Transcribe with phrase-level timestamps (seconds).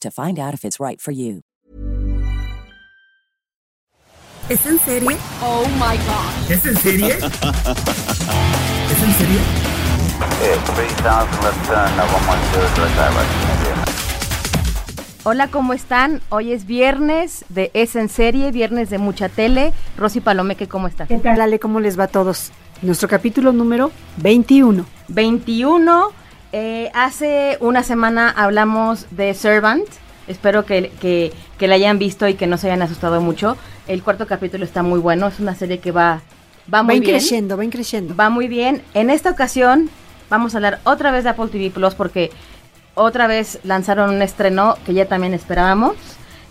[0.00, 1.42] to find out if it's right for you.
[4.48, 5.16] ¿Es en serie?
[5.42, 6.50] Oh my god.
[6.50, 7.08] ¿Es en serie?
[7.16, 9.40] ¿Es en serie?
[10.40, 14.06] Yeah, 3000 left turn, 110 direct direct.
[15.24, 16.20] Hola, ¿cómo están?
[16.28, 19.72] Hoy es viernes de Es en Serie, viernes de mucha tele.
[19.96, 21.08] Rosy Palomeque, ¿cómo estás?
[21.08, 21.58] ¿Qué tal, Ale?
[21.58, 22.52] ¿Cómo les va a todos?
[22.80, 24.86] Nuestro capítulo número 21.
[25.08, 26.12] 21.
[26.52, 29.86] Eh, hace una semana hablamos de Servant.
[30.28, 33.56] Espero que, que, que la hayan visto y que no se hayan asustado mucho.
[33.86, 35.28] El cuarto capítulo está muy bueno.
[35.28, 36.20] Es una serie que va,
[36.72, 37.12] va muy Va bien.
[37.12, 38.16] creciendo, va creciendo.
[38.16, 38.82] Va muy bien.
[38.94, 39.90] En esta ocasión
[40.30, 42.30] vamos a hablar otra vez de Apple TV Plus porque
[42.94, 45.96] otra vez lanzaron un estreno que ya también esperábamos,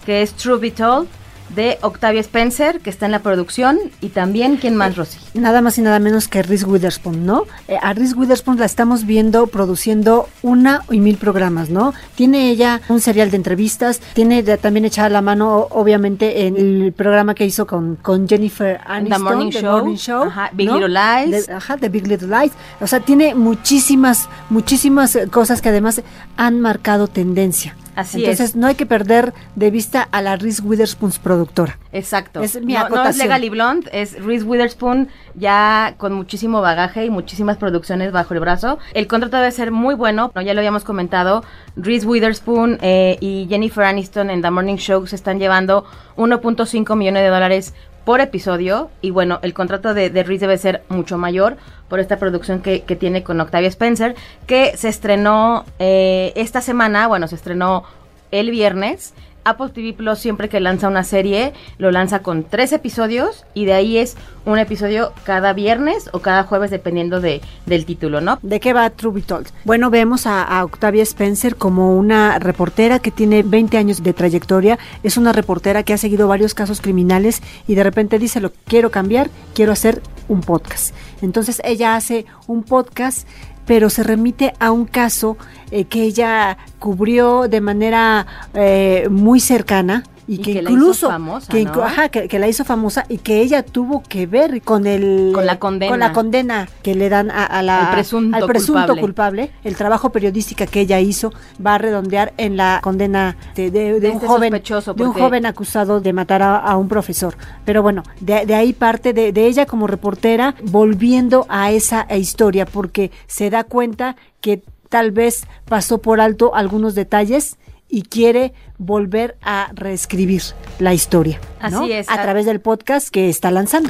[0.05, 1.09] que es True Be Told
[1.49, 5.17] de Octavia Spencer, que está en la producción, y también, ¿quién más, Rosy?
[5.33, 7.43] Nada más y nada menos que Reese Witherspoon, ¿no?
[7.67, 11.93] Eh, a Reese Witherspoon la estamos viendo produciendo una y mil programas, ¿no?
[12.15, 17.35] Tiene ella un serial de entrevistas, tiene también echada la mano, obviamente, en el programa
[17.35, 20.79] que hizo con, con Jennifer Aniston, Morning The Show, Morning Show, ajá, Big ¿no?
[20.79, 21.47] Little Lies.
[21.47, 22.51] De- ajá, The Big Little Lies.
[22.81, 26.01] O sea, tiene muchísimas, muchísimas eh, cosas que además
[26.37, 27.75] han marcado tendencia.
[27.95, 28.55] Así Entonces, es.
[28.55, 31.79] no hay que perder de vista a la Reese Witherspoon productora.
[31.91, 32.41] Exacto.
[32.41, 33.17] Es mi no, no es.
[33.17, 38.79] Legally Blonde, es Reese Witherspoon ya con muchísimo bagaje y muchísimas producciones bajo el brazo.
[38.93, 40.41] El contrato debe ser muy bueno, ¿no?
[40.41, 41.43] ya lo habíamos comentado.
[41.75, 45.85] Reese Witherspoon eh, y Jennifer Aniston en The Morning Show se están llevando
[46.17, 47.73] 1.5 millones de dólares
[48.05, 51.57] por episodio y bueno, el contrato de, de debe ser mucho mayor
[51.89, 54.15] por esta producción que, que tiene con Octavia Spencer,
[54.47, 57.83] que se estrenó eh, esta semana, bueno, se estrenó
[58.31, 59.13] el viernes.
[59.45, 63.73] Apple TV Plus siempre que lanza una serie lo lanza con tres episodios y de
[63.73, 68.39] ahí es un episodio cada viernes o cada jueves dependiendo de, del título, ¿no?
[68.41, 69.47] ¿De qué va True Told?
[69.63, 74.77] Bueno, vemos a, a Octavia Spencer como una reportera que tiene 20 años de trayectoria.
[75.03, 78.91] Es una reportera que ha seguido varios casos criminales y de repente dice, lo quiero
[78.91, 80.93] cambiar, quiero hacer un podcast.
[81.21, 83.27] Entonces ella hace un podcast
[83.65, 85.37] pero se remite a un caso
[85.71, 90.79] eh, que ella cubrió de manera eh, muy cercana y, Y que, que la hizo
[90.79, 91.71] incluso famosa, que, ¿no?
[91.73, 95.31] inclu- ajá, que, que la hizo famosa y que ella tuvo que ver con el
[95.33, 95.91] Con la condena.
[95.91, 99.01] con la condena que le dan a, a la Al presunto al presunto culpable.
[99.01, 99.51] culpable.
[99.63, 101.31] El trabajo periodística que ella hizo
[101.63, 105.45] va a redondear en la condena de, de- un este joven de un porque- joven
[105.45, 107.35] acusado de matar a, a un profesor.
[107.65, 112.65] Pero bueno, de, de ahí parte de, de ella como reportera volviendo a esa historia
[112.65, 117.57] porque se da cuenta que tal vez pasó por alto algunos detalles
[117.89, 120.41] y quiere volver a reescribir
[120.79, 121.39] la historia.
[121.71, 121.83] ¿no?
[121.83, 122.09] Así es.
[122.09, 123.89] A través del podcast que está lanzando.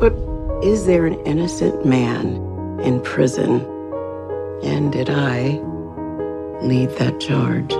[0.00, 0.12] But
[0.62, 2.40] is there an innocent man
[2.82, 3.66] in prison?
[4.62, 5.60] And did I
[6.62, 7.74] lead that charge?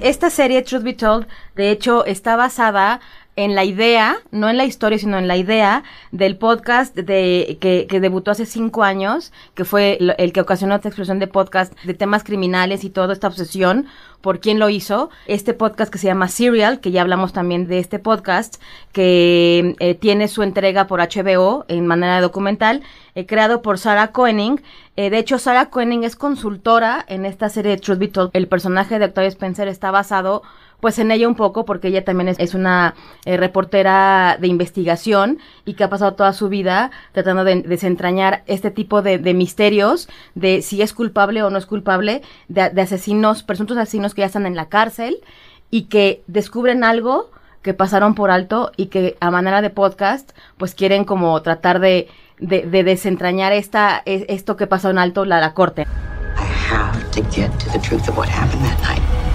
[0.00, 3.00] Esta serie, Truth Be Told, de hecho, está basada
[3.36, 7.86] en la idea, no en la historia, sino en la idea del podcast de que,
[7.88, 11.94] que debutó hace cinco años, que fue el que ocasionó esta explosión de podcast de
[11.94, 13.86] temas criminales y toda esta obsesión
[14.22, 15.10] por quién lo hizo.
[15.26, 18.62] Este podcast que se llama Serial, que ya hablamos también de este podcast,
[18.92, 22.82] que eh, tiene su entrega por HBO en manera documental,
[23.14, 24.62] eh, creado por Sarah Koenig.
[24.96, 28.30] Eh, de hecho, Sarah Koenig es consultora en esta serie de Truth Be Told.
[28.32, 30.42] El personaje de Octavia Spencer está basado
[30.82, 35.74] pues en ella un poco porque ella también es, una eh, reportera de investigación y
[35.74, 40.82] que ha pasado toda su vida tratando de desentrañar este tipo de, misterios de si
[40.82, 44.68] es culpable o no es culpable de, asesinos, presuntos asesinos que ya están en la
[44.68, 45.18] cárcel
[45.70, 47.30] y que descubren algo
[47.62, 52.08] que pasaron por alto y que a manera de podcast pues quieren como tratar de,
[52.40, 55.82] de, de desentrañar esta, e- esto que pasó en alto la, la corte.
[55.82, 59.31] I have to get to the truth of what happened that night.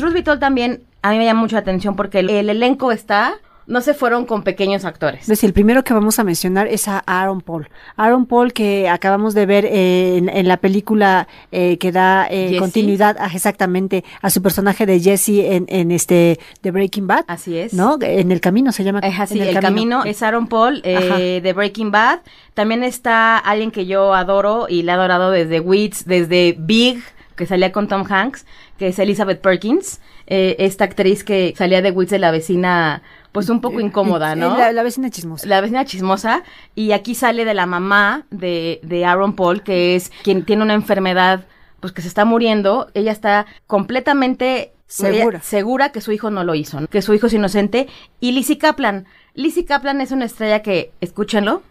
[0.00, 2.92] Truth Be Told también a mí me llama mucho la atención porque el, el elenco
[2.92, 3.34] está,
[3.66, 5.20] no se fueron con pequeños actores.
[5.22, 7.68] Es decir, el primero que vamos a mencionar es a Aaron Paul.
[7.96, 12.56] Aaron Paul que acabamos de ver eh, en, en la película eh, que da eh,
[12.58, 17.24] continuidad a, exactamente a su personaje de Jesse en, en este The Breaking Bad.
[17.28, 17.72] Así es.
[17.72, 17.96] ¿No?
[18.00, 19.00] En el camino se llama.
[19.00, 20.04] Es así, En el, camino.
[20.04, 22.20] es Aaron Paul eh, de Breaking Bad.
[22.54, 27.00] También está alguien que yo adoro y le he adorado desde Wits, desde Big,
[27.36, 28.46] que salía con Tom Hanks,
[28.78, 33.48] que es Elizabeth Perkins, eh, esta actriz que salía de Wits de la vecina, pues
[33.48, 34.54] un poco incómoda, ¿no?
[34.54, 35.46] Eh, La, la vecina chismosa.
[35.46, 36.42] La vecina chismosa.
[36.74, 40.74] Y aquí sale de la mamá de, de Aaron Paul, que es quien tiene una
[40.74, 41.46] enfermedad,
[41.80, 42.88] pues que se está muriendo.
[42.94, 45.40] Ella está completamente Segura.
[45.40, 46.86] segura que su hijo no lo hizo, ¿no?
[46.88, 47.88] que su hijo es inocente.
[48.20, 49.06] Y Lizzie Kaplan.
[49.34, 51.62] Lizzie Kaplan es una estrella que, escúchenlo,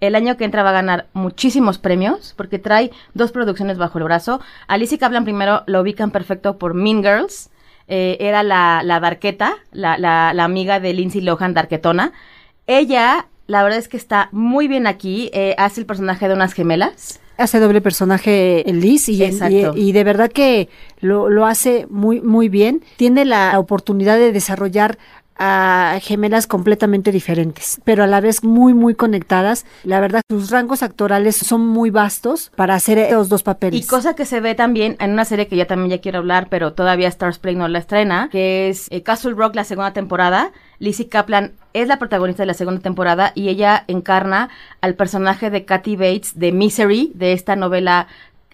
[0.00, 4.04] el año que entra va a ganar muchísimos premios porque trae dos producciones bajo el
[4.04, 4.40] brazo.
[4.68, 7.50] A Lizzie Kaplan primero lo ubican perfecto por Mean Girls.
[7.88, 12.12] eh, era la, la darqueta, la, la, la amiga de Lindsay Lohan, darquetona.
[12.66, 15.30] Ella, la verdad es que está muy bien aquí.
[15.32, 17.20] eh, hace el personaje de unas gemelas.
[17.38, 20.68] Hace doble personaje Liz y, y, y de verdad que
[21.00, 22.82] lo, lo hace muy, muy bien.
[22.96, 24.96] Tiene la oportunidad de desarrollar
[25.38, 29.66] a gemelas completamente diferentes, pero a la vez muy, muy conectadas.
[29.84, 33.80] La verdad, sus rangos actorales son muy vastos para hacer los dos papeles.
[33.80, 36.48] Y cosa que se ve también en una serie que ya también ya quiero hablar,
[36.48, 40.52] pero todavía Stars Play no la estrena, que es eh, Castle Rock, la segunda temporada.
[40.78, 44.50] Lizzie Kaplan es la protagonista de la segunda temporada y ella encarna
[44.80, 48.08] al personaje de Kathy Bates de Misery, de esta novela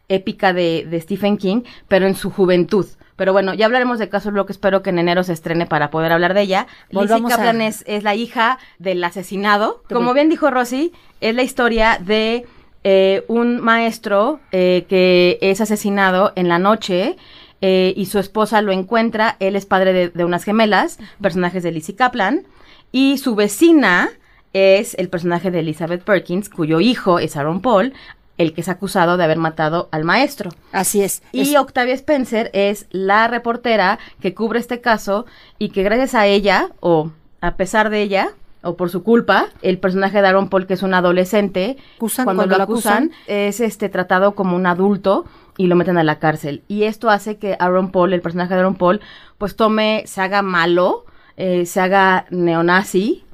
[0.09, 2.87] épica de Stephen King, pero en su juventud.
[3.23, 6.11] Pero bueno, ya hablaremos de Castle Rock, espero que en enero se estrene para poder
[6.11, 6.67] hablar de ella.
[6.91, 9.85] Lizzie a- Kaplan es, es la hija del asesinado.
[9.89, 12.47] Como bien dijo Rosy, es la historia de
[12.83, 17.15] eh, un maestro eh, que es asesinado en la noche
[17.61, 19.37] eh, y su esposa lo encuentra.
[19.39, 22.43] Él es padre de, de unas gemelas, personajes de Lizzie Kaplan.
[22.91, 24.09] Y su vecina
[24.53, 27.93] es el personaje de Elizabeth Perkins, cuyo hijo es Aaron Paul,
[28.39, 30.51] el que es acusado de haber matado al maestro.
[30.73, 31.23] Así es.
[31.33, 35.27] Y Es- Octavia Spencer es la reportera que cubre este caso
[35.59, 38.31] y que gracias a ella, o a pesar de ella,
[38.65, 42.43] o por su culpa, el personaje de Aaron Paul, que es un adolescente, Acusan- cuando,
[42.45, 43.11] cuando lo acusan.
[43.27, 45.25] es este tratado como un adulto
[45.57, 46.63] y lo meten a la cárcel.
[46.69, 49.01] Y esto hace que Aaron Paul, el personaje de Aaron Paul,
[49.39, 51.05] pues tome, se haga malo,
[51.37, 53.25] eh, se haga neonazi.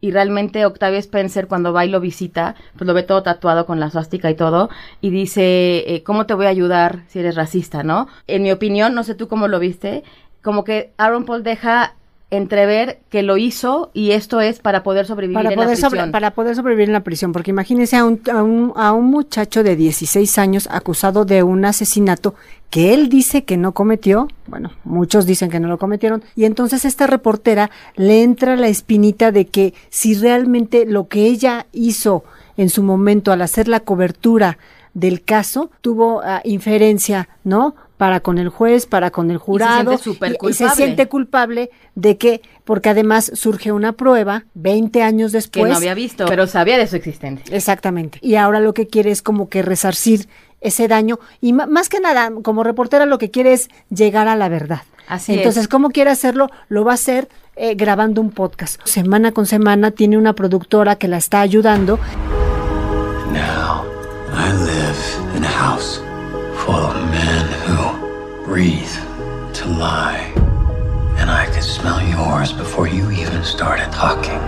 [0.00, 3.80] Y realmente Octavia Spencer cuando va y lo visita, pues lo ve todo tatuado con
[3.80, 7.82] la suástica y todo, y dice, eh, ¿cómo te voy a ayudar si eres racista,
[7.82, 8.06] no?
[8.26, 10.04] En mi opinión, no sé tú cómo lo viste,
[10.42, 11.94] como que Aaron Paul deja
[12.30, 15.90] entrever que lo hizo y esto es para poder sobrevivir para en poder, la sobre-
[15.90, 16.12] prisión.
[16.12, 19.62] para poder sobrevivir en la prisión, porque imagínense a un, a, un, a un muchacho
[19.62, 22.34] de 16 años acusado de un asesinato
[22.68, 26.84] que él dice que no cometió, bueno, muchos dicen que no lo cometieron, y entonces
[26.84, 32.24] esta reportera le entra la espinita de que si realmente lo que ella hizo
[32.58, 34.58] en su momento al hacer la cobertura
[34.92, 37.74] del caso tuvo ah, inferencia, ¿no?
[37.98, 39.90] Para con el juez, para con el jurado.
[39.98, 45.02] siente súper y- y se siente culpable de que, porque además surge una prueba 20
[45.02, 45.70] años que después.
[45.70, 47.54] no había visto, pero sabía de su existencia.
[47.54, 48.18] Exactamente.
[48.22, 50.28] Y ahora lo que quiere es como que resarcir
[50.60, 54.48] ese daño y más que nada, como reportera lo que quiere es llegar a la
[54.48, 54.82] verdad.
[55.08, 55.68] Así Entonces, es.
[55.68, 56.50] ¿cómo quiere hacerlo?
[56.68, 58.80] Lo va a hacer eh, grabando un podcast.
[58.84, 61.98] Semana con semana tiene una productora que la está ayudando.
[63.32, 63.84] Now,
[64.32, 66.00] I live in a house
[66.64, 67.37] full of men
[68.58, 68.98] breathe
[69.54, 70.32] to lie.
[71.16, 74.40] And I could smell yours before you even started talking.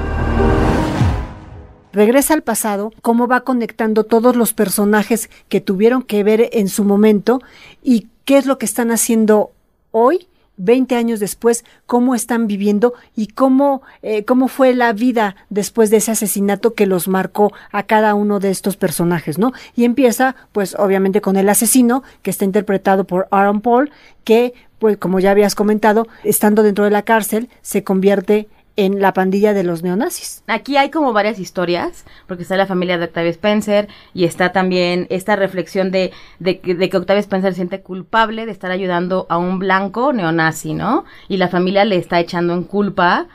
[1.92, 6.82] regresa al pasado, cómo va conectando todos los personajes que tuvieron que ver en su
[6.82, 7.40] momento
[7.84, 9.52] y qué es lo que están haciendo
[9.92, 10.26] hoy.
[10.60, 15.96] 20 años después, cómo están viviendo y cómo, eh, cómo fue la vida después de
[15.96, 19.52] ese asesinato que los marcó a cada uno de estos personajes, ¿no?
[19.74, 23.90] Y empieza, pues, obviamente con el asesino, que está interpretado por Aaron Paul,
[24.24, 29.12] que, pues, como ya habías comentado, estando dentro de la cárcel, se convierte en la
[29.12, 30.42] pandilla de los neonazis.
[30.46, 35.06] Aquí hay como varias historias, porque está la familia de Octavia Spencer y está también
[35.10, 39.26] esta reflexión de, de, que- de que Octavia Spencer se siente culpable de estar ayudando
[39.28, 41.04] a un blanco neonazi, ¿no?
[41.28, 43.26] Y la familia le está echando en culpa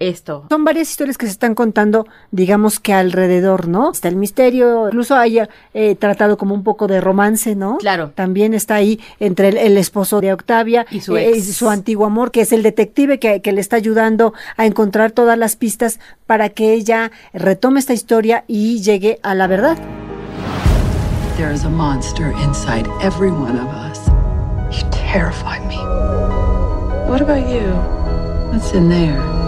[0.00, 0.46] esto.
[0.48, 3.92] Son varias historias que se están contando, digamos que alrededor, ¿no?
[3.92, 5.40] Está el misterio, incluso hay
[5.74, 7.76] eh, tratado como un poco de romance, ¿no?
[7.78, 8.10] Claro.
[8.14, 11.48] También está ahí entre el, el esposo de Octavia Y su eh, ex.
[11.48, 15.12] y su antiguo amor, que es el detective que, que le está ayudando a encontrar
[15.12, 19.76] todas las pistas para que ella retome esta historia y llegue a la verdad.
[21.36, 24.00] There is a monster inside every one of us.
[24.70, 25.76] You terrify me.
[27.08, 27.60] What about you?
[28.52, 29.39] What's in there?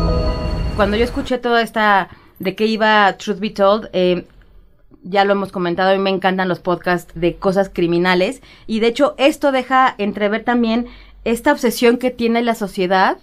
[0.76, 4.26] Cuando yo escuché toda esta de qué iba Truth Be Told, eh,
[5.02, 8.88] ya lo hemos comentado, a mí me encantan los podcasts de cosas criminales y de
[8.88, 10.86] hecho esto deja entrever también
[11.24, 13.18] esta obsesión que tiene la sociedad,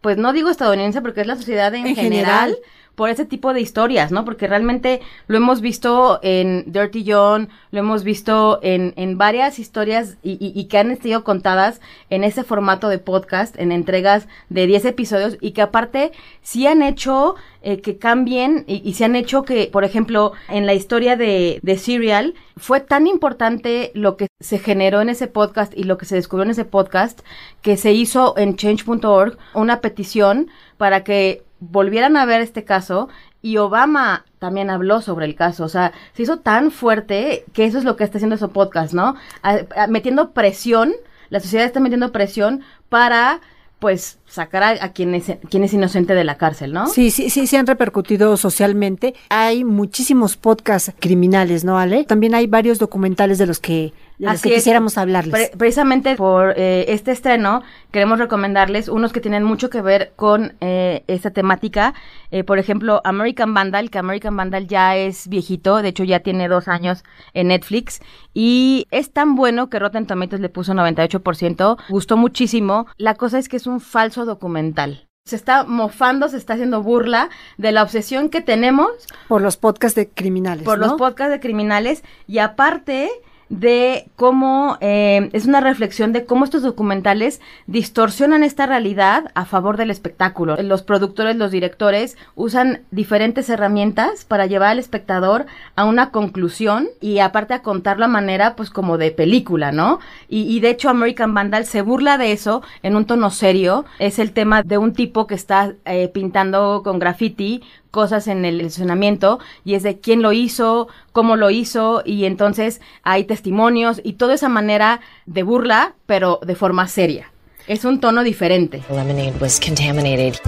[0.00, 2.58] pues no digo estadounidense porque es la sociedad en, En general, general.
[3.00, 4.26] Por ese tipo de historias, ¿no?
[4.26, 10.18] Porque realmente lo hemos visto en Dirty John, lo hemos visto en, en varias historias
[10.22, 11.80] y, y- que han sido contadas
[12.10, 16.82] en ese formato de podcast, en entregas de 10 episodios y que aparte sí han
[16.82, 21.16] hecho eh, que cambien y, y se han hecho que, por ejemplo, en la historia
[21.16, 26.04] de Serial, fue tan importante lo que se generó en ese podcast y lo que
[26.04, 27.20] se descubrió en ese podcast
[27.62, 33.08] que se hizo en change.org una petición para que volvieran a ver este caso
[33.42, 37.78] y Obama también habló sobre el caso, o sea, se hizo tan fuerte que eso
[37.78, 39.14] es lo que está haciendo ese podcast, ¿no?
[39.42, 40.92] A- metiendo presión,
[41.30, 43.40] la sociedad está metiendo presión para,
[43.78, 46.86] pues, sacar a, a quien, es, quien es inocente de la cárcel, ¿no?
[46.88, 49.14] Sí, sí, sí, sí han repercutido socialmente.
[49.30, 52.04] Hay muchísimos podcasts criminales, ¿no, Ale?
[52.04, 54.60] También hay varios documentales de los que, de los Así que es.
[54.62, 55.32] quisiéramos hablarles.
[55.32, 60.54] Pre- precisamente por eh, este estreno queremos recomendarles unos que tienen mucho que ver con
[60.60, 61.94] eh, esta temática.
[62.30, 66.48] Eh, por ejemplo, American Vandal, que American Vandal ya es viejito, de hecho ya tiene
[66.48, 67.02] dos años
[67.34, 68.00] en Netflix
[68.34, 72.86] y es tan bueno que Rotten Tomatoes le puso 98%, gustó muchísimo.
[72.96, 75.06] La cosa es que es un falso documental.
[75.26, 78.88] Se está mofando, se está haciendo burla de la obsesión que tenemos
[79.28, 80.64] por los podcasts de criminales.
[80.64, 80.86] por ¿no?
[80.86, 83.10] los podcasts de criminales y aparte
[83.50, 89.76] de cómo eh, es una reflexión de cómo estos documentales distorsionan esta realidad a favor
[89.76, 90.56] del espectáculo.
[90.62, 97.18] Los productores, los directores usan diferentes herramientas para llevar al espectador a una conclusión y
[97.18, 99.98] aparte a contarlo a manera pues como de película, ¿no?
[100.28, 103.84] Y, de hecho American Vandal se burla de eso en un tono serio.
[103.98, 108.60] Es el tema de un tipo que está eh, pintando con graffiti cosas en el
[108.60, 114.14] estacionamiento y es de quién lo hizo, cómo lo hizo y entonces hay testimonios y
[114.14, 117.32] toda esa manera de burla, pero de forma seria.
[117.66, 118.82] Es un tono diferente.
[118.90, 120.40] lemonade was contaminated.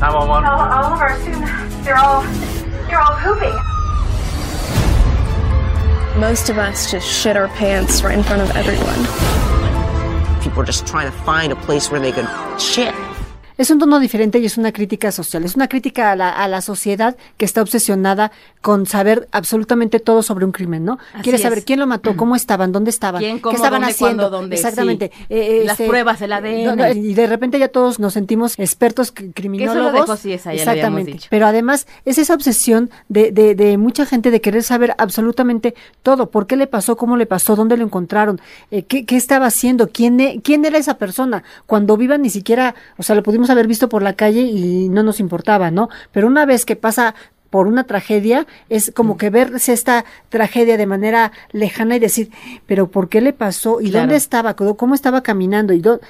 [0.00, 0.44] 911.
[0.46, 1.50] all of our students,
[1.84, 2.22] they're all,
[2.88, 3.54] they're all pooping.
[6.18, 9.06] Most of us just shit our pants right in front of everyone.
[10.42, 12.28] People are just trying to find a place where they could
[12.60, 12.94] shit.
[13.60, 15.44] Es un tono diferente y es una crítica social.
[15.44, 20.22] Es una crítica a la, a la sociedad que está obsesionada con saber absolutamente todo
[20.22, 20.98] sobre un crimen, ¿no?
[21.12, 21.42] Así Quiere es.
[21.42, 24.16] saber quién lo mató, cómo estaban, dónde estaban, ¿Quién, cómo, qué estaban dónde, haciendo.
[24.24, 24.56] cuándo, dónde?
[24.56, 25.10] Exactamente.
[25.16, 25.24] Sí.
[25.28, 26.96] Eh, Las pruebas, el ADN.
[26.96, 29.92] y de repente ya todos nos sentimos expertos cri- criminólogos.
[29.92, 31.12] dejó Ciesa, ya lo habíamos Exactamente.
[31.12, 31.26] dicho.
[31.30, 36.30] Pero además es esa obsesión de, de, de mucha gente de querer saber absolutamente todo.
[36.30, 36.96] ¿Por qué le pasó?
[36.96, 37.56] ¿Cómo le pasó?
[37.56, 38.40] ¿Dónde lo encontraron?
[38.70, 39.88] Eh, ¿qué, ¿Qué estaba haciendo?
[39.90, 41.42] ¿Quién, e- ¿Quién era esa persona?
[41.66, 45.02] Cuando viva ni siquiera, o sea, lo pudimos haber visto por la calle y no
[45.02, 45.88] nos importaba, ¿no?
[46.12, 47.14] Pero una vez que pasa
[47.50, 52.30] por una tragedia, es como que verse esta tragedia de manera lejana y decir,
[52.66, 53.80] pero ¿por qué le pasó?
[53.80, 54.02] ¿Y Claro.
[54.04, 54.54] dónde estaba?
[54.54, 55.72] ¿Cómo estaba caminando?
[55.72, 56.00] ¿Y dó-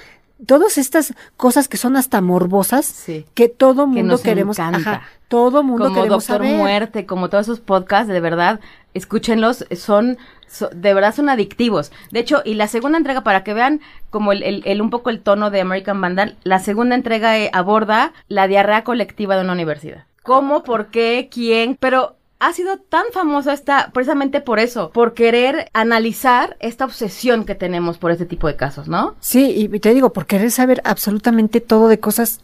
[0.46, 3.26] Todas estas cosas que son hasta morbosas, Sí.
[3.34, 6.56] que todo mundo queremos, ajá, todo mundo como queremos Doctor saber.
[6.56, 8.60] Muerte, como todos esos podcasts, de verdad,
[8.94, 10.18] escúchenlos, son,
[10.48, 11.92] so- de verdad son adictivos.
[12.10, 13.80] De hecho, y la segunda entrega, para que vean
[14.10, 17.50] como el, el- el- un poco el tono de American Vandal, la segunda entrega eh,
[17.52, 20.04] aborda la diarrea colectiva de una universidad.
[20.22, 20.62] ¿Cómo?
[20.64, 21.28] ¿Por qué?
[21.32, 21.76] ¿Quién?
[21.80, 27.54] Pero ha sido tan famosa esta, precisamente por eso, por querer analizar esta obsesión que
[27.54, 29.14] tenemos por este tipo de casos, ¿no?
[29.20, 32.40] Sí, y te digo, por querer saber absolutamente todo de cosas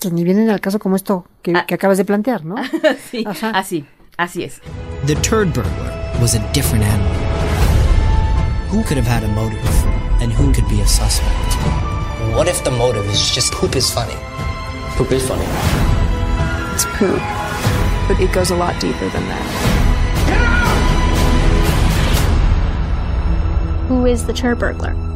[0.00, 1.64] que ni vienen al caso como esto que, Ah.
[1.66, 2.56] que acabas de plantear, ¿no?
[3.10, 3.50] sí, Ajá.
[3.50, 3.84] así,
[4.16, 4.60] así es.
[5.06, 7.16] The turd burglar was a different animal.
[8.72, 9.58] Who could have had a motive?
[10.20, 11.30] And who could be a suspect?
[12.36, 14.14] What if the motive is just poop is funny?
[14.96, 15.44] Poop is funny.
[16.74, 17.20] It's poop,
[18.10, 19.46] but it goes a lot deeper than that.
[23.86, 25.09] Who is the chair burglar?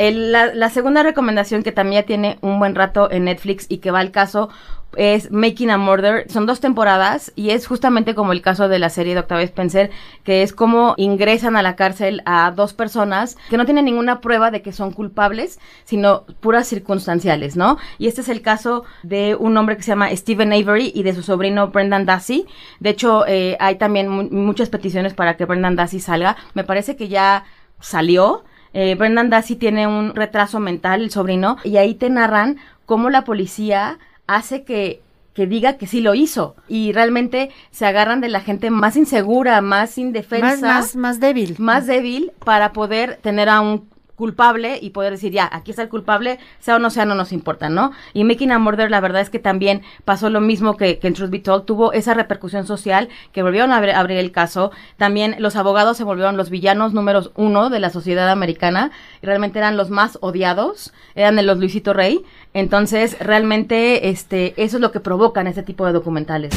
[0.00, 3.90] El- la, la segunda recomendación que también tiene un buen rato en Netflix y que
[3.90, 4.48] va al caso
[4.96, 6.28] es Making a Murder.
[6.30, 9.90] Son dos temporadas y es justamente como el caso de la serie de Octavia Spencer,
[10.24, 14.50] que es como ingresan a la cárcel a dos personas que no tienen ninguna prueba
[14.50, 17.78] de que son culpables, sino puras circunstanciales, ¿no?
[17.98, 21.14] Y este es el caso de un hombre que se llama Stephen Avery y de
[21.14, 22.46] su sobrino Brendan Dassey.
[22.80, 26.36] De hecho, eh, hay también mu- muchas peticiones para que Brendan Dassey salga.
[26.54, 27.44] Me parece que ya
[27.80, 28.42] salió.
[28.72, 33.24] Eh, Brendan Dassey tiene un retraso mental, el sobrino, y ahí te narran cómo la
[33.24, 35.02] policía hace que
[35.34, 36.56] que diga que sí lo hizo.
[36.68, 41.56] Y realmente se agarran de la gente más insegura, más indefensa, más, más, más débil,
[41.58, 43.88] más débil para poder tener a un
[44.20, 47.32] culpable y poder decir, ya, aquí está el culpable, sea o no sea, no nos
[47.32, 47.92] importa, ¿no?
[48.12, 51.14] Y Making a Murder, la verdad es que también pasó lo mismo que, que en
[51.14, 54.72] Truth Be Told, tuvo esa repercusión social que volvieron a abrir, el caso.
[54.98, 58.90] También los abogados se volvieron los villanos números uno de la sociedad americana
[59.22, 62.20] y realmente eran los más odiados, eran de los Luisito Rey.
[62.52, 66.52] Entonces, realmente, este, eso es lo que provocan este tipo de documentales.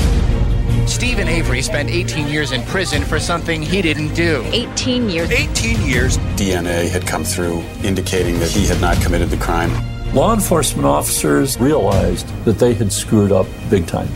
[0.87, 4.43] Stephen Avery spent 18 years in prison for something he didn't do.
[4.51, 5.29] 18 years.
[5.31, 6.17] 18 years.
[6.37, 9.71] DNA had come through indicating that he had not committed the crime.
[10.13, 14.09] Law enforcement officers realized that they had screwed up big time.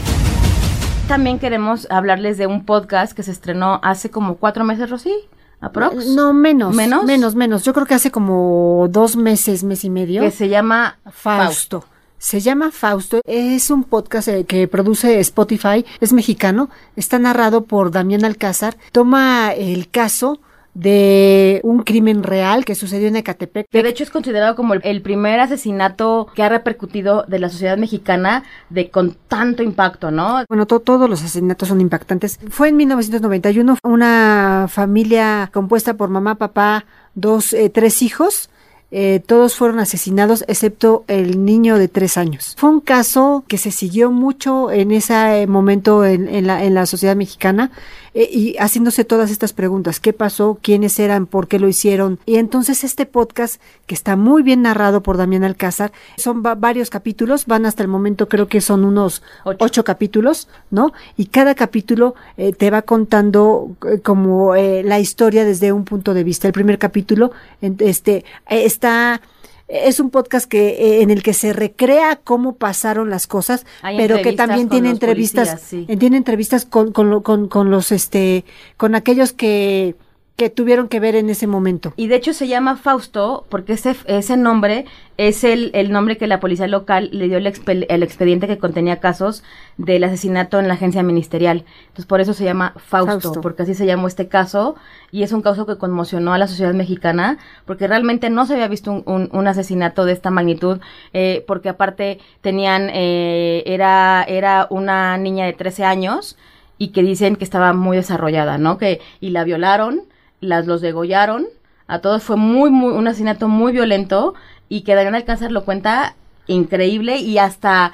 [1.08, 5.14] También queremos hablarles de un podcast que se estrenó hace como cuatro meses, Rosy.
[5.62, 6.08] ¿Aprox?
[6.08, 6.76] No, menos.
[6.76, 7.06] ¿Menos?
[7.06, 7.64] Menos, menos.
[7.64, 10.22] Yo creo que hace como dos meses, mes y medio.
[10.22, 11.82] Que se llama Fausto.
[11.82, 11.97] Fausto.
[12.20, 17.92] Se llama Fausto, es un podcast eh, que produce Spotify, es mexicano, está narrado por
[17.92, 20.40] Damián Alcázar, toma el caso
[20.74, 23.68] de un crimen real que sucedió en Ecatepec.
[23.70, 27.50] Que de hecho es considerado como el, el, primer asesinato que ha repercutido de la
[27.50, 30.44] sociedad mexicana de con tanto impacto, ¿no?
[30.50, 32.40] Bueno, to todos los asesinatos son impactantes.
[32.50, 38.50] Fue en 1991 una familia compuesta por mamá, papá, dos, eh, tres hijos
[38.90, 42.56] eh, todos fueron asesinados excepto el niño de tres años.
[42.58, 47.16] Fue un caso que se siguió mucho en ese momento en, la, en la, sociedad
[47.16, 47.72] mexicana
[48.18, 50.00] eh, y haciéndose todas estas preguntas.
[50.00, 50.58] ¿Qué pasó?
[50.64, 51.28] ¿Quiénes eran?
[51.28, 52.18] ¿Por qué lo hicieron?
[52.26, 57.46] Y entonces este podcast, que está muy bien narrado por Damián Alcázar, son varios capítulos,
[57.46, 60.94] van hasta el momento creo que son unos ocho, ocho capítulos, ¿no?
[61.16, 66.24] Y cada capítulo eh, te va contando eh, como la historia desde un punto de
[66.24, 66.48] vista.
[66.48, 69.22] El primer capítulo, este, está
[69.68, 73.98] es un podcast que eh, en el que se recrea cómo pasaron las cosas, Hay
[73.98, 75.86] pero que también tiene entrevistas, policías, sí.
[75.88, 78.46] eh, tiene entrevistas con, con, con, con los este,
[78.78, 79.96] con aquellos que
[80.38, 81.94] que tuvieron que ver en ese momento.
[81.98, 84.86] Y de hecho se llama Fausto porque ese, ese nombre
[85.18, 88.60] es el, el nombre que la policía local le dio el, expe, el, expediente que
[88.60, 89.44] contenía casos
[89.78, 91.66] del asesinato en la agencia ministerial.
[91.88, 93.42] Entonces por eso se llama Fausto, Fausto.
[93.42, 94.76] porque así se llamó este caso
[95.12, 98.68] y es un caso que conmocionó a la sociedad mexicana porque realmente no se había
[98.68, 100.80] visto un, un, un asesinato de esta magnitud
[101.14, 106.38] eh, porque aparte tenían, eh, era, era una niña de 13 años
[106.78, 108.78] y que dicen que estaba muy desarrollada, ¿no?
[108.78, 110.04] Que, y la violaron
[110.40, 111.48] las los degollaron,
[111.88, 114.34] a todos fue muy, muy, un asesinato muy violento
[114.70, 116.16] y que Daniel Alcázar lo cuenta
[116.48, 117.94] increíble y hasta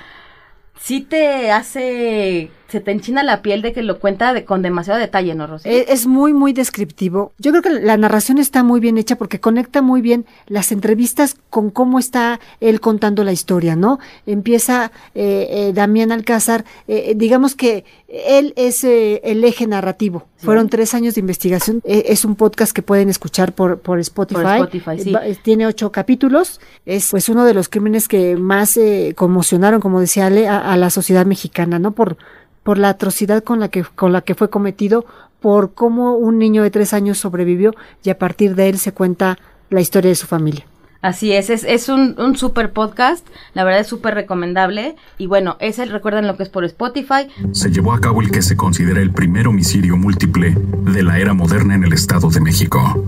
[0.79, 4.99] sí te hace, se te enchina la piel de que lo cuenta de, con demasiado
[4.99, 5.69] detalle, ¿no, Rosy?
[5.69, 7.31] Es, es, muy, muy descriptivo.
[7.37, 11.37] Yo creo que la narración está muy bien hecha porque conecta muy bien las entrevistas
[11.51, 13.99] con cómo está él contando la historia, ¿no?
[14.25, 20.27] Empieza eh, eh, Damián Alcázar, eh, digamos que él es eh, el eje narrativo.
[20.37, 20.45] Sí.
[20.45, 21.81] Fueron tres años de investigación.
[21.83, 24.41] Eh, es un podcast que pueden escuchar por, por Spotify.
[24.41, 25.39] Por Spotify sí.
[25.41, 26.61] Tiene ocho capítulos.
[26.85, 30.77] Es pues uno de los crímenes que más eh, conmocionaron, como decía Ale, a, a,
[30.77, 31.91] la sociedad mexicana, ¿no?
[31.91, 32.17] Por,
[32.63, 35.05] por la atrocidad con la que, con la que fue cometido,
[35.41, 37.73] por cómo un niño de tres años sobrevivió
[38.03, 39.37] y a partir de él se cuenta
[39.69, 40.65] la historia de su familia.
[41.01, 45.57] Así es, es, es un, un super podcast, la verdad es súper recomendable y bueno,
[45.59, 47.27] ese recuerden lo que es por Spotify.
[47.51, 51.33] Se llevó a cabo el que se considera el primer homicidio múltiple de la era
[51.33, 53.03] moderna en el Estado de México.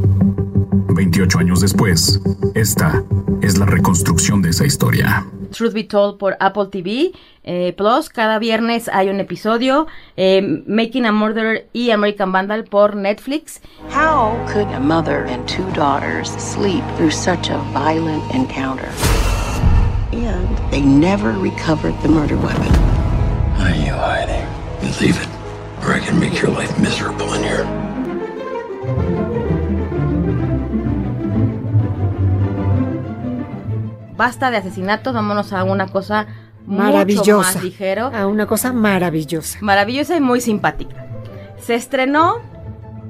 [0.94, 2.20] 28 años después,
[2.54, 3.02] esta
[3.42, 5.26] es la reconstrucción de esa historia.
[5.56, 7.14] Truth Be Told por Apple TV
[7.44, 8.10] eh, Plus.
[8.10, 9.88] Cada viernes hay un episodio.
[10.18, 13.62] Eh, Making a Murderer y American Vandal por Netflix.
[13.90, 18.90] How could a mother and two daughters sleep through such a violent encounter?
[20.12, 22.72] And they never recovered the murder weapon.
[23.56, 24.46] What are you hiding?
[24.82, 25.30] You leave it,
[25.84, 29.25] or I can make your life miserable in here.
[34.18, 36.28] Basta de asesinatos, vámonos a una cosa
[36.66, 38.12] maravillosa, mucho más ligero.
[38.14, 39.60] A una cosa maravillosa.
[39.62, 41.06] Maravillosa y muy simpática.
[41.60, 42.40] Se estrenó,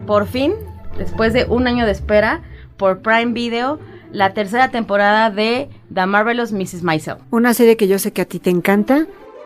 [0.08, 0.54] por fin,
[0.98, 2.42] después de un año de espera,
[2.78, 3.80] por Prime Video,
[4.12, 6.84] la tercera temporada de The Marvelous Mrs.
[6.84, 7.18] Maisel.
[7.32, 9.06] Una serie que yo sé que a ti te encanta.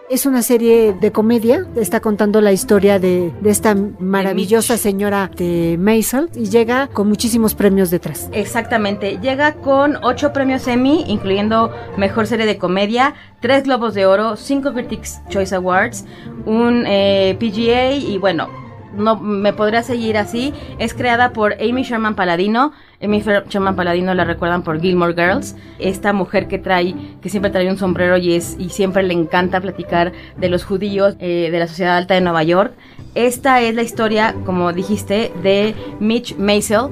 [0.09, 5.29] Es una serie de comedia, está contando la historia de, de esta maravillosa de señora
[5.37, 8.27] de Maisel y llega con muchísimos premios detrás.
[8.31, 14.35] Exactamente, llega con ocho premios Emmy, incluyendo Mejor Serie de Comedia, tres Globos de Oro,
[14.35, 16.05] cinco Critics Choice Awards,
[16.47, 18.49] un eh, PGA y bueno,
[18.93, 20.53] no me podría seguir así.
[20.77, 22.73] Es creada por Amy Sherman Paladino.
[23.01, 25.55] Amy Sherman Paladino la recuerdan por Gilmore Girls.
[25.79, 29.61] Esta mujer que trae, que siempre trae un sombrero y es y siempre le encanta
[29.61, 32.73] platicar de los judíos eh, de la sociedad alta de Nueva York.
[33.15, 36.89] Esta es la historia, como dijiste, de Mitch Maisel.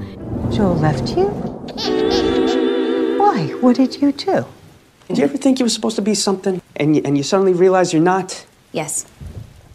[0.56, 1.28] Joel left you.
[3.20, 3.54] Why?
[3.62, 4.46] What did you do?
[5.08, 7.54] Did you ever think you were supposed to be something, and you, and you suddenly
[7.54, 8.46] realize you're not?
[8.74, 9.06] Yes.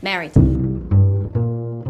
[0.02, 0.32] Married.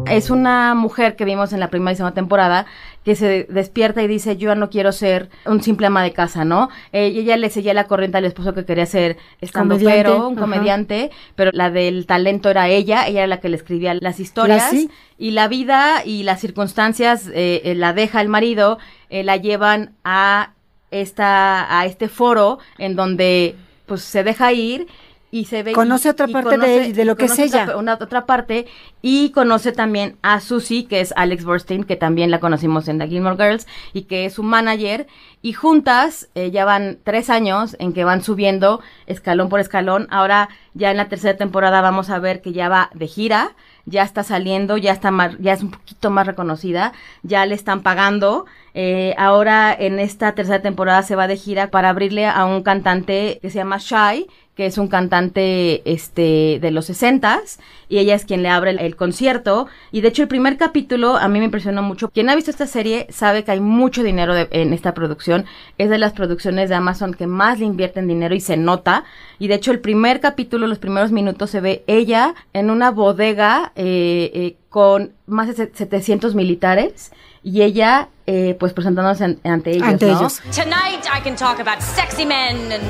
[0.07, 2.65] Es una mujer que vimos en la primera y segunda temporada
[3.03, 6.45] que se despierta y dice, yo ya no quiero ser un simple ama de casa,
[6.45, 6.69] ¿no?
[6.93, 10.41] Eh, ella le seguía la corriente al esposo que quería ser estando pero, un ajá.
[10.41, 14.69] comediante, pero la del talento era ella, ella era la que le escribía las historias.
[14.69, 14.89] sí.
[15.17, 18.77] Y la vida y las circunstancias eh, eh, la deja el marido,
[19.09, 20.53] eh, la llevan a
[20.91, 24.87] esta, a este foro en donde pues se deja ir
[25.33, 27.71] y se ve Conoce y- otra parte de- de lo que es conoce otra ella.
[27.73, 28.67] pe- una otra parte
[29.01, 33.07] y conoce también a Susie que es Alex Borstein que también la conocimos en The
[33.07, 35.07] Gilmore Girls y que es su manager
[35.41, 40.49] y juntas eh, ya van tres años en que van subiendo escalón por escalón ahora
[40.75, 43.53] ya en la tercera temporada vamos a ver que ya va de gira
[43.85, 47.81] ya está saliendo, ya está más, ya es un poquito más reconocida, ya le están
[47.81, 48.45] pagando.
[48.73, 53.39] Eh, ahora en esta tercera temporada se va de gira para abrirle a un cantante
[53.41, 58.23] que se llama Shy, que es un cantante este de los sesentas y ella es
[58.25, 61.45] quien le abre el, el concierto y de hecho el primer capítulo a mí me
[61.45, 64.93] impresionó mucho quien ha visto esta serie sabe que hay mucho dinero de- en esta
[64.93, 65.45] producción
[65.79, 69.05] es de las producciones de Amazon que más le invierten dinero y se nota
[69.39, 73.71] y de hecho el primer capítulo los primeros minutos se ve ella en una bodega
[73.75, 77.11] eh, eh, con más de se- 700 militares
[77.43, 80.19] y ella eh, pues presentándose an- ante ellos Ante ¿no?
[80.19, 80.39] ellos.
[80.55, 82.83] Tonight I can talk about sexy men and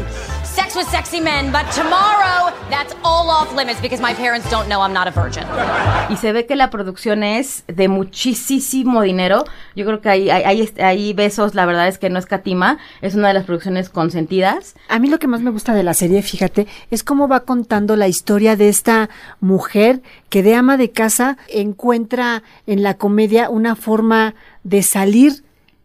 [0.55, 4.81] sex with sexy men, but tomorrow that's all off limits because my parents don't know
[4.81, 5.43] I'm not a virgin.
[6.09, 9.45] y se ve que la producción es de muchísimo dinero.
[9.75, 12.25] Yo creo que hay, hay, hay, este- hay besos, la verdad es que no es
[12.25, 14.75] catima, es una de las producciones consentidas.
[14.89, 17.95] A mí lo que más me gusta de la serie, fíjate, es cómo va contando
[17.95, 23.75] la historia de esta mujer que de ama de casa encuentra en la comedia una
[23.75, 25.42] forma de salir,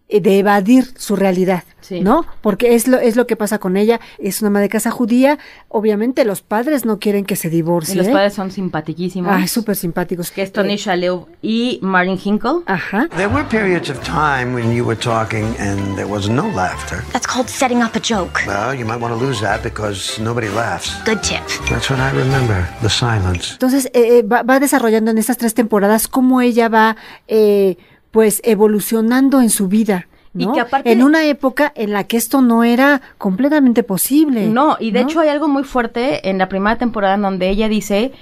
[0.08, 2.00] de evadir su realidad, Sí.
[2.00, 2.24] ¿no?
[2.42, 5.38] Porque es lo, es lo que pasa con ella, es una ama de casa judía,
[5.68, 7.94] obviamente los padres no quieren que se Y divorcie.
[7.94, 8.12] los ¿eh?
[8.12, 9.30] padres son simpaticísimos.
[9.32, 10.30] Ay, súper simpáticos.
[10.30, 12.60] que es Tony Shalhoub y Martin Hinkle.
[12.66, 13.08] Ajá.
[13.16, 17.02] There were periods of time when you were talking and there was no laughter.
[17.12, 18.40] That's called setting up a joke.
[18.46, 20.94] Well, you might want to lose that because nobody laughs.
[21.06, 21.42] Good tip.
[21.70, 23.52] That's what I remember, the silence.
[23.52, 26.96] Entonces eh, eh, va, va desarrollando en estas tres temporadas cómo ella va
[27.28, 27.76] eh,
[28.10, 30.06] pues evolucionando en su vida.
[30.36, 30.52] Y ¿no?
[30.52, 34.46] que aparte- en una época en la que esto no era completamente posible.
[34.48, 35.08] No, y de ¿no?
[35.08, 38.12] hecho hay algo muy fuerte en la primera temporada en donde ella dice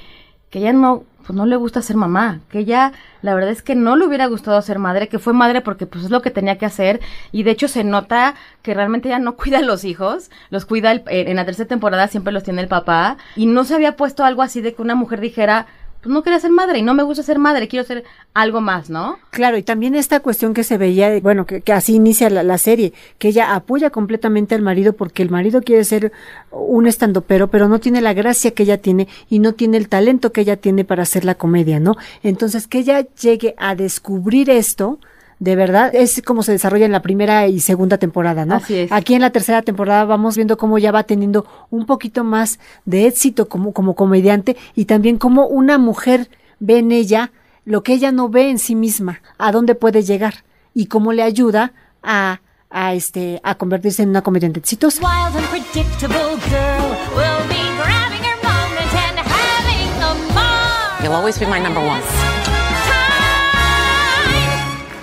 [0.50, 3.74] que ella no, pues no le gusta ser mamá, que ella la verdad es que
[3.74, 6.56] no le hubiera gustado ser madre, que fue madre porque pues es lo que tenía
[6.56, 7.00] que hacer
[7.32, 10.92] y de hecho se nota que realmente ella no cuida a los hijos, los cuida
[10.92, 14.24] el- en la tercera temporada siempre los tiene el papá y no se había puesto
[14.24, 15.66] algo así de que una mujer dijera
[16.02, 18.04] pues no quería ser madre y no me gusta ser madre, quiero ser
[18.34, 19.18] algo más, ¿no?
[19.30, 22.58] Claro, y también esta cuestión que se veía, bueno, que, que así inicia la, la
[22.58, 26.12] serie, que ella apoya completamente al marido porque el marido quiere ser
[26.50, 30.32] un estandopero, pero no tiene la gracia que ella tiene y no tiene el talento
[30.32, 31.96] que ella tiene para hacer la comedia, ¿no?
[32.22, 34.98] Entonces, que ella llegue a descubrir esto,
[35.38, 38.56] de verdad, es como se desarrolla en la primera y segunda temporada, ¿no?
[38.56, 38.92] Así es.
[38.92, 43.06] Aquí en la tercera temporada vamos viendo cómo ya va teniendo un poquito más de
[43.06, 47.32] éxito como, como comediante y también cómo una mujer ve en ella
[47.66, 51.22] lo que ella no ve en sí misma, a dónde puede llegar y cómo le
[51.22, 51.72] ayuda
[52.02, 55.02] a, a este a convertirse en una comediante exitosa.
[55.02, 61.02] Wild, unpredictable girl will be grabbing her moment and having a mark.
[61.02, 62.00] You'll always be my number one.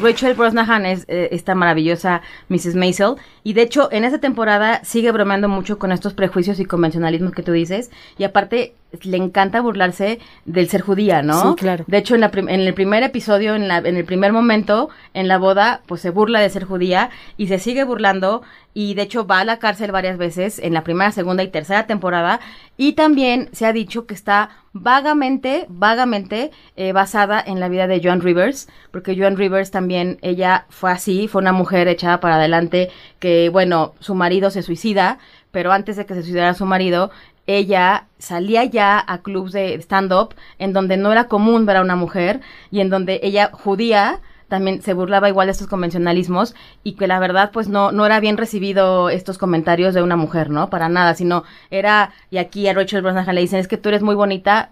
[0.03, 2.75] Rachel Brosnahan es eh, esta maravillosa Mrs.
[2.75, 7.31] Maisel y de hecho en esta temporada sigue bromeando mucho con estos prejuicios y convencionalismos
[7.31, 11.51] que tú dices y aparte le encanta burlarse del ser judía, ¿no?
[11.51, 11.83] Sí, claro.
[11.87, 15.27] De hecho en, la en el primer episodio, en, la, en el primer momento, en
[15.27, 19.25] la boda, pues se burla de ser judía y se sigue burlando y de hecho
[19.27, 22.39] va a la cárcel varias veces en la primera, segunda y tercera temporada
[22.77, 28.01] y también se ha dicho que está vagamente, vagamente eh, basada en la vida de
[28.03, 32.89] Joan Rivers, porque Joan Rivers también, ella fue así, fue una mujer echada para adelante
[33.19, 35.19] que, bueno, su marido se suicida,
[35.51, 37.11] pero antes de que se suicidara su marido,
[37.47, 41.95] ella salía ya a clubs de stand-up en donde no era común ver a una
[41.95, 46.53] mujer y en donde ella judía también se burlaba igual de estos convencionalismos
[46.83, 50.49] y que la verdad pues no no era bien recibido estos comentarios de una mujer,
[50.51, 50.69] ¿no?
[50.69, 54.03] Para nada, sino era y aquí a Rachel Brosnahan le dicen, "Es que tú eres
[54.03, 54.69] muy bonita,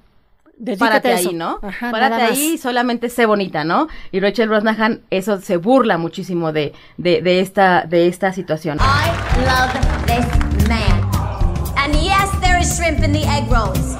[0.55, 1.29] Dedícate párate eso.
[1.29, 1.59] ahí, ¿no?
[1.63, 3.87] Ajá, párate ahí, solamente sé bonita, ¿no?
[4.11, 8.77] Y Rachel Brosnahan, eso se burla muchísimo de, de, de esta, de esta situación.
[8.77, 10.50] I love this
[13.01, 13.97] there is shrimp in the egg rolls.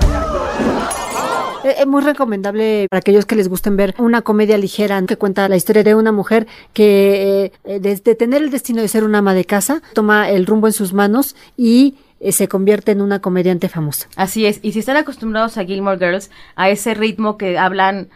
[1.63, 5.47] Eh, Es muy recomendable para aquellos que les gusten ver una comedia ligera que cuenta
[5.47, 9.33] la historia de una mujer que eh, desde tener el destino de ser una ama
[9.33, 13.69] de casa toma el rumbo en sus manos y eh, se convierte en una comediante
[13.69, 14.07] famosa.
[14.15, 18.09] Así es, y si están acostumbrados a Gilmore Girls, a ese ritmo que hablan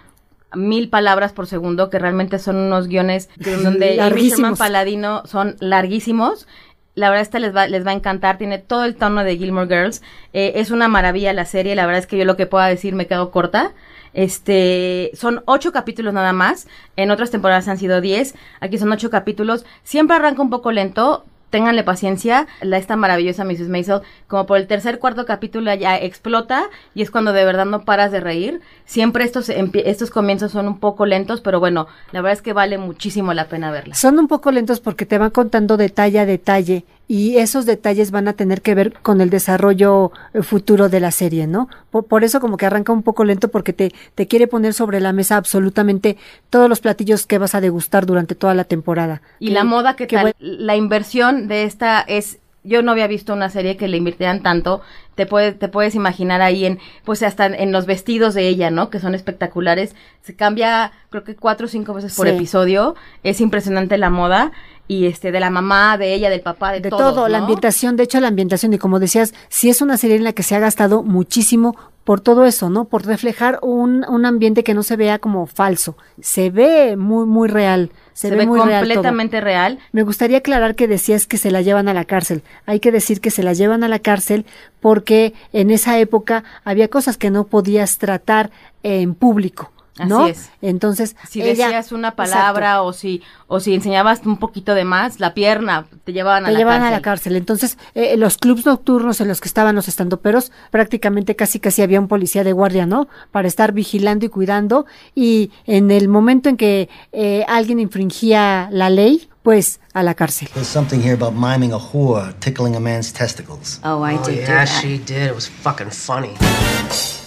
[0.55, 4.29] mil palabras por segundo, que realmente son unos guiones que- donde Amy.
[4.29, 6.47] Sherman Paladino son larguísimos.
[6.95, 9.67] La verdad esta les va, les va a encantar, tiene todo el tono de Gilmore
[9.67, 10.01] Girls.
[10.33, 12.95] Eh, es una maravilla la serie, la verdad es que yo lo que pueda decir
[12.95, 13.73] me quedo corta.
[14.13, 16.67] Este, son ocho capítulos nada más.
[16.95, 18.33] En otras temporadas han sido diez.
[18.61, 19.65] Aquí son ocho capítulos.
[19.83, 21.25] Siempre arranca un poco lento.
[21.55, 22.47] Ténganle paciencia.
[22.59, 23.69] La esta maravillosa Mrs.
[23.69, 27.85] Maisel, como por el tercer, cuarto capítulo ya explota y es cuando de verdad no
[27.85, 28.59] paras de reír.
[28.83, 32.77] Siempre estos, estos comienzos son un poco lentos, pero bueno, la verdad es que vale
[32.77, 33.95] muchísimo la pena verla.
[33.95, 38.27] Son un poco lentos porque te van contando detalle a detalle y esos detalles van
[38.27, 41.69] a tener que ver con el desarrollo eh, futuro de la serie, ¿no?
[41.91, 44.99] Por, por eso como que arranca un poco lento porque te, te quiere poner sobre
[44.99, 46.17] la mesa absolutamente
[46.49, 49.21] todos los platillos que vas a degustar durante toda la temporada.
[49.39, 50.23] Y Que- la moda, ¿qué que tal?
[50.23, 54.41] bueno, La inversión de esta es, yo no había visto una serie que le invirtieran
[54.41, 54.81] tanto.
[55.15, 58.89] Te, puede, te puedes imaginar ahí en, pues hasta en los vestidos de ella, ¿no?
[58.89, 59.95] Que son espectaculares.
[60.21, 62.35] Se cambia, creo que cuatro o cinco veces por Sí.
[62.35, 62.95] episodio.
[63.23, 64.51] Es impresionante la moda.
[64.87, 67.95] Y este, de la mamá, de ella, del papá, de, de todos, todo, la ambientación,
[67.95, 70.53] de hecho la ambientación y como decías, sí es una serie en la que se
[70.55, 72.85] ha gastado muchísimo por todo eso, ¿no?
[72.85, 77.47] Por reflejar un, un ambiente que no se vea como falso, se ve muy muy
[77.49, 79.79] real, se, Se, ve, muy real completamente real.
[79.91, 82.43] Me gustaría aclarar que decías que se la llevan a la cárcel.
[82.65, 84.45] Hay que decir que se la llevan a la cárcel
[84.79, 85.04] porque
[85.53, 88.51] en esa época había cosas que no podías tratar
[88.83, 89.71] en público,
[90.05, 90.23] ¿no?
[90.23, 90.49] Así es.
[90.61, 95.19] Entonces, Si ella- decías una palabra o si o si enseñabas un poquito de más,
[95.19, 96.93] la pierna, te llevaban a te la llevaban cárcel.
[96.93, 97.35] a la cárcel.
[97.35, 101.99] Entonces, eh, los clubs nocturnos en los que estaban los estandoperos, prácticamente casi casi había
[101.99, 103.07] un policía de guardia, ¿no?
[103.31, 104.85] Para estar vigilando y cuidando.
[105.13, 110.49] Y en el momento en que eh, alguien infringía la ley, pues a la cárcel.
[110.53, 113.79] There's something here about miming a whore, tickling a man's testicles.
[113.83, 114.81] Oh, I did did do yeah, that.
[114.81, 115.27] she did.
[115.27, 116.33] It was fucking funny.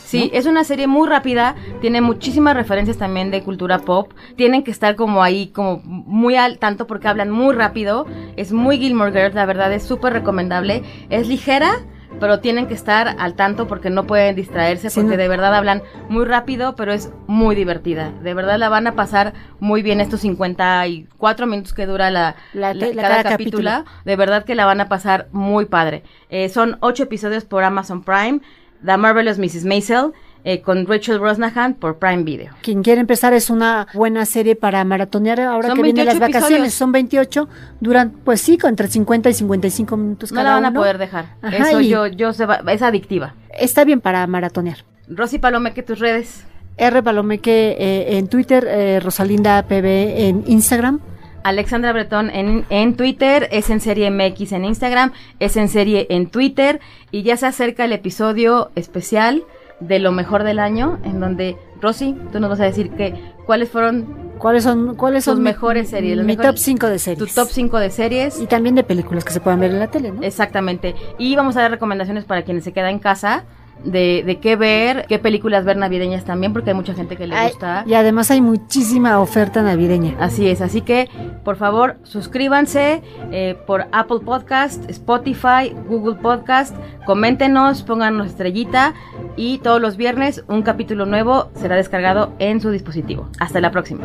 [0.04, 4.70] Sí, es una serie muy rápida, tiene muchísimas referencias también de cultura pop, tienen que
[4.70, 9.34] estar como ahí, como muy al tanto porque hablan muy rápido, es muy Gilmore Girls,
[9.34, 11.84] la verdad es súper recomendable, es ligera,
[12.20, 15.22] pero tienen que estar al tanto porque no pueden distraerse, Sí, porque no.
[15.22, 19.32] de verdad hablan muy rápido, pero es muy divertida, de verdad la van a pasar
[19.60, 23.96] muy bien estos 54 minutos que dura la, La- la- la- cada, cada capítulo, capítulo.
[24.04, 26.02] de verdad que la van a pasar muy padre.
[26.30, 28.40] Eh, son ocho episodios por Amazon Prime,
[28.84, 29.64] The Marvelous Mrs.
[29.64, 30.12] Maisel,
[30.48, 32.52] eh, con Rachel Brosnahan por Prime Video.
[32.62, 36.32] Quien quiere empezar es una buena serie para maratonear ahora Son que vienen las 28
[36.38, 36.58] vacaciones.
[36.68, 36.74] episodios.
[36.74, 37.48] Son 28,
[37.80, 40.80] duran, pues sí, entre 50 y 55 minutos No cada la van a uno.
[40.80, 41.26] poder dejar.
[41.42, 43.34] Ajá, Eso yo, yo se va- es adictiva.
[43.58, 44.78] Está bien para maratonear.
[45.08, 46.44] Rosy Palomeque, tus redes.
[46.76, 47.02] R.
[47.02, 49.84] Palomeque eh, en Twitter, eh, Rosalinda PB
[50.28, 51.00] en Instagram.
[51.44, 56.28] Alexandra Bretón en, en Twitter, es en serie MX en Instagram, es en serie en
[56.28, 56.80] Twitter
[57.10, 59.44] y ya se acerca el episodio especial
[59.80, 63.14] de lo mejor del año en donde Rosy, tú nos vas a decir que
[63.46, 67.18] cuáles fueron ¿Cuáles son, cuáles tus son mejores series, Mi mejores- top 5 de series.
[67.34, 69.88] tu top 5 de series Y también de películas que se puedan ver en la
[69.88, 70.22] tele, ¿no?
[70.22, 70.94] Exactamente.
[71.18, 73.44] Y vamos a dar recomendaciones para quienes se quedan en casa
[73.84, 77.34] de, de qué ver, qué películas ver navideñas también, porque hay mucha gente que le
[77.34, 77.84] Ay, gusta.
[77.86, 80.14] y además hay muchísima oferta navideña.
[80.20, 81.08] Así es, así que
[81.44, 86.74] por favor suscríbanse eh, por Apple Podcast, Spotify, Google Podcast,
[87.06, 88.94] coméntenos, pónganos estrellita
[89.36, 93.28] y todos los viernes un capítulo nuevo será descargado en su dispositivo.
[93.38, 94.04] Hasta la próxima.